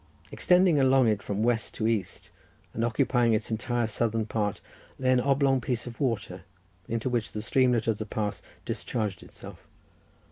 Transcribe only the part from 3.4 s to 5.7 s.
entire southern part, lay an oblong